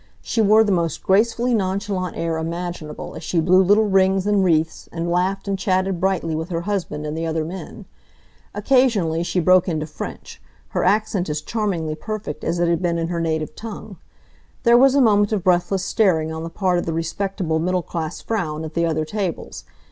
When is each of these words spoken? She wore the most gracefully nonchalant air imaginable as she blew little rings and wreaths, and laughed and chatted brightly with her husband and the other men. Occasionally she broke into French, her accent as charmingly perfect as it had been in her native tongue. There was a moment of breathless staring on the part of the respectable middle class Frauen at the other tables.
She 0.23 0.41
wore 0.41 0.63
the 0.63 0.71
most 0.71 1.03
gracefully 1.03 1.53
nonchalant 1.53 2.17
air 2.17 2.39
imaginable 2.39 3.13
as 3.13 3.21
she 3.21 3.39
blew 3.39 3.61
little 3.61 3.85
rings 3.87 4.25
and 4.25 4.43
wreaths, 4.43 4.89
and 4.91 5.11
laughed 5.11 5.47
and 5.47 5.59
chatted 5.59 5.99
brightly 6.01 6.33
with 6.33 6.49
her 6.49 6.61
husband 6.61 7.05
and 7.05 7.15
the 7.15 7.27
other 7.27 7.45
men. 7.45 7.85
Occasionally 8.55 9.21
she 9.21 9.39
broke 9.39 9.69
into 9.69 9.85
French, 9.85 10.41
her 10.69 10.83
accent 10.83 11.29
as 11.29 11.39
charmingly 11.39 11.93
perfect 11.93 12.43
as 12.43 12.57
it 12.57 12.67
had 12.67 12.81
been 12.81 12.97
in 12.97 13.09
her 13.09 13.19
native 13.21 13.53
tongue. 13.55 13.97
There 14.63 14.75
was 14.75 14.95
a 14.95 15.01
moment 15.01 15.33
of 15.33 15.43
breathless 15.43 15.85
staring 15.85 16.31
on 16.31 16.41
the 16.41 16.49
part 16.49 16.79
of 16.79 16.87
the 16.87 16.93
respectable 16.93 17.59
middle 17.59 17.83
class 17.83 18.21
Frauen 18.21 18.65
at 18.65 18.73
the 18.73 18.87
other 18.87 19.05
tables. 19.05 19.65